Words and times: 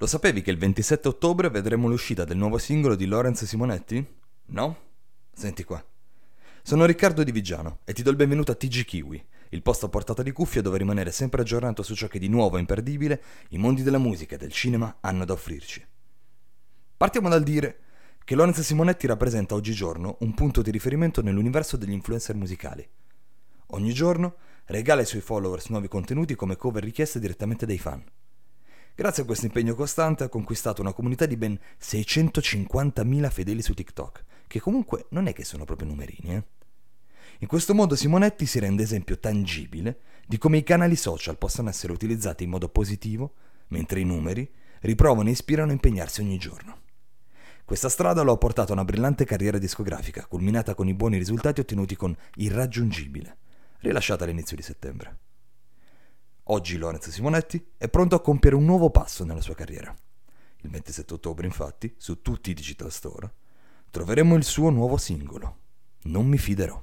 Lo 0.00 0.06
sapevi 0.06 0.42
che 0.42 0.52
il 0.52 0.58
27 0.58 1.08
ottobre 1.08 1.50
vedremo 1.50 1.88
l'uscita 1.88 2.22
del 2.22 2.36
nuovo 2.36 2.56
singolo 2.56 2.94
di 2.94 3.04
Lorenzo 3.04 3.44
Simonetti? 3.46 4.06
No? 4.46 4.76
Senti 5.32 5.64
qua. 5.64 5.84
Sono 6.62 6.84
Riccardo 6.84 7.24
Di 7.24 7.32
Vigiano 7.32 7.80
e 7.82 7.92
ti 7.94 8.04
do 8.04 8.10
il 8.10 8.16
benvenuto 8.16 8.52
a 8.52 8.54
TG 8.54 8.84
Kiwi, 8.84 9.26
il 9.48 9.62
posto 9.62 9.86
a 9.86 9.88
portata 9.88 10.22
di 10.22 10.30
cuffia 10.30 10.62
dove 10.62 10.78
rimanere 10.78 11.10
sempre 11.10 11.40
aggiornato 11.40 11.82
su 11.82 11.96
ciò 11.96 12.06
che 12.06 12.20
di 12.20 12.28
nuovo 12.28 12.56
e 12.56 12.60
imperdibile 12.60 13.22
i 13.48 13.58
mondi 13.58 13.82
della 13.82 13.98
musica 13.98 14.36
e 14.36 14.38
del 14.38 14.52
cinema 14.52 14.98
hanno 15.00 15.24
da 15.24 15.32
offrirci. 15.32 15.84
Partiamo 16.96 17.28
dal 17.28 17.42
dire 17.42 17.80
che 18.22 18.36
Lorenzo 18.36 18.62
Simonetti 18.62 19.08
rappresenta 19.08 19.56
oggigiorno 19.56 20.18
un 20.20 20.32
punto 20.32 20.62
di 20.62 20.70
riferimento 20.70 21.22
nell'universo 21.22 21.76
degli 21.76 21.90
influencer 21.90 22.36
musicali. 22.36 22.88
Ogni 23.70 23.92
giorno 23.92 24.36
regala 24.66 25.00
ai 25.00 25.06
suoi 25.08 25.22
followers 25.22 25.70
nuovi 25.70 25.88
contenuti 25.88 26.36
come 26.36 26.54
cover 26.54 26.84
richieste 26.84 27.18
direttamente 27.18 27.66
dai 27.66 27.78
fan. 27.78 28.04
Grazie 28.98 29.22
a 29.22 29.26
questo 29.26 29.46
impegno 29.46 29.76
costante 29.76 30.24
ha 30.24 30.28
conquistato 30.28 30.80
una 30.80 30.92
comunità 30.92 31.24
di 31.24 31.36
ben 31.36 31.56
650.000 31.80 33.30
fedeli 33.30 33.62
su 33.62 33.72
TikTok, 33.72 34.24
che 34.48 34.58
comunque 34.58 35.06
non 35.10 35.28
è 35.28 35.32
che 35.32 35.44
sono 35.44 35.64
proprio 35.64 35.86
numerini, 35.86 36.34
eh. 36.34 36.42
In 37.38 37.46
questo 37.46 37.74
modo 37.74 37.94
Simonetti 37.94 38.44
si 38.44 38.58
rende 38.58 38.82
esempio 38.82 39.20
tangibile 39.20 40.00
di 40.26 40.36
come 40.36 40.56
i 40.56 40.64
canali 40.64 40.96
social 40.96 41.38
possano 41.38 41.68
essere 41.68 41.92
utilizzati 41.92 42.42
in 42.42 42.50
modo 42.50 42.68
positivo, 42.70 43.34
mentre 43.68 44.00
i 44.00 44.04
numeri 44.04 44.50
riprovano 44.80 45.28
e 45.28 45.32
ispirano 45.32 45.70
a 45.70 45.74
impegnarsi 45.74 46.20
ogni 46.20 46.36
giorno. 46.36 46.80
Questa 47.64 47.88
strada 47.88 48.22
lo 48.22 48.32
ha 48.32 48.36
portato 48.36 48.72
a 48.72 48.74
una 48.74 48.84
brillante 48.84 49.24
carriera 49.24 49.58
discografica, 49.58 50.26
culminata 50.26 50.74
con 50.74 50.88
i 50.88 50.94
buoni 50.94 51.18
risultati 51.18 51.60
ottenuti 51.60 51.94
con 51.94 52.16
Irraggiungibile, 52.34 53.36
rilasciata 53.78 54.24
all'inizio 54.24 54.56
di 54.56 54.62
settembre. 54.62 55.27
Oggi 56.50 56.78
Lorenzo 56.78 57.10
Simonetti 57.10 57.72
è 57.76 57.90
pronto 57.90 58.14
a 58.14 58.22
compiere 58.22 58.56
un 58.56 58.64
nuovo 58.64 58.88
passo 58.88 59.22
nella 59.22 59.42
sua 59.42 59.54
carriera. 59.54 59.94
Il 60.62 60.70
27 60.70 61.12
ottobre, 61.12 61.46
infatti, 61.46 61.94
su 61.98 62.22
tutti 62.22 62.50
i 62.50 62.54
digital 62.54 62.90
store, 62.90 63.30
troveremo 63.90 64.34
il 64.34 64.44
suo 64.44 64.70
nuovo 64.70 64.96
singolo. 64.96 65.56
Non 66.04 66.26
mi 66.26 66.38
fiderò. 66.38 66.82